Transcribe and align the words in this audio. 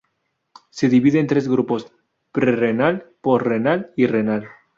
Se 0.71 0.89
divide 0.89 1.19
en 1.19 1.27
tres 1.27 1.47
grupos: 1.47 1.93
pre-renal, 2.31 3.11
post-renal 3.21 3.93
y 3.95 4.07
renal. 4.07 4.47